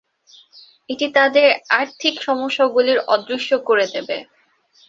[0.89, 1.47] এটি তাদের
[1.79, 4.17] আর্থিক সমস্যাগুলি অদৃশ্য করে দেবে।